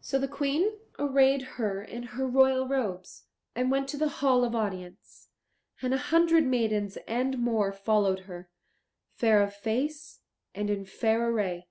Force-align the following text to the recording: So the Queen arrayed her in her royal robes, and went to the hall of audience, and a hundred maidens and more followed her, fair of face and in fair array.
So 0.00 0.18
the 0.18 0.26
Queen 0.26 0.72
arrayed 0.98 1.42
her 1.42 1.80
in 1.80 2.02
her 2.02 2.26
royal 2.26 2.66
robes, 2.66 3.26
and 3.54 3.70
went 3.70 3.86
to 3.90 3.96
the 3.96 4.08
hall 4.18 4.44
of 4.44 4.52
audience, 4.52 5.28
and 5.80 5.94
a 5.94 5.96
hundred 5.96 6.42
maidens 6.44 6.96
and 7.06 7.38
more 7.38 7.70
followed 7.72 8.18
her, 8.26 8.50
fair 9.14 9.44
of 9.44 9.54
face 9.54 10.22
and 10.56 10.70
in 10.70 10.86
fair 10.86 11.28
array. 11.30 11.64